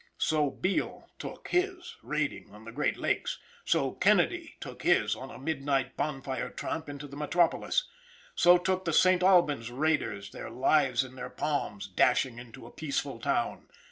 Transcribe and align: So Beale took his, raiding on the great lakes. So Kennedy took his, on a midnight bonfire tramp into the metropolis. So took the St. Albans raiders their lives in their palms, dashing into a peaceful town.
So 0.17 0.49
Beale 0.49 1.11
took 1.19 1.49
his, 1.49 1.95
raiding 2.01 2.49
on 2.55 2.65
the 2.65 2.71
great 2.71 2.97
lakes. 2.97 3.37
So 3.65 3.91
Kennedy 3.91 4.55
took 4.59 4.81
his, 4.81 5.15
on 5.15 5.29
a 5.29 5.37
midnight 5.37 5.95
bonfire 5.95 6.49
tramp 6.49 6.89
into 6.89 7.07
the 7.07 7.15
metropolis. 7.15 7.87
So 8.33 8.57
took 8.57 8.85
the 8.85 8.93
St. 8.93 9.21
Albans 9.21 9.69
raiders 9.69 10.31
their 10.31 10.49
lives 10.49 11.03
in 11.03 11.13
their 11.13 11.29
palms, 11.29 11.85
dashing 11.87 12.39
into 12.39 12.65
a 12.65 12.71
peaceful 12.71 13.19
town. 13.19 13.67